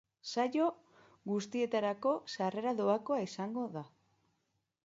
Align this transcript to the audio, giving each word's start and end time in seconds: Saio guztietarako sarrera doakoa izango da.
Saio 0.35 0.69
guztietarako 1.33 2.15
sarrera 2.39 2.75
doakoa 2.83 3.23
izango 3.29 3.67
da. 3.77 3.85